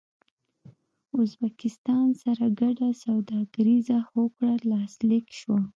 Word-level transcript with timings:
ازبکستان 1.21 2.07
سره 2.23 2.45
ګډه 2.61 2.87
سوداګريزه 3.05 3.97
هوکړه 4.11 4.53
لاسلیک 4.71 5.25
شوه 5.39 5.61